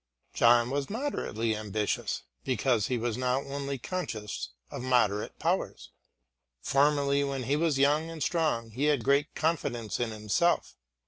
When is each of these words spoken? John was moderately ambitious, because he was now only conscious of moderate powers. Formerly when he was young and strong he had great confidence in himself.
John 0.33 0.71
was 0.71 0.89
moderately 0.89 1.55
ambitious, 1.55 2.23
because 2.43 2.87
he 2.87 2.97
was 2.97 3.17
now 3.19 3.43
only 3.43 3.77
conscious 3.77 4.49
of 4.71 4.81
moderate 4.81 5.37
powers. 5.37 5.91
Formerly 6.59 7.23
when 7.23 7.43
he 7.43 7.55
was 7.55 7.77
young 7.77 8.09
and 8.09 8.23
strong 8.23 8.71
he 8.71 8.85
had 8.85 9.03
great 9.03 9.35
confidence 9.35 9.99
in 9.99 10.09
himself. 10.09 10.75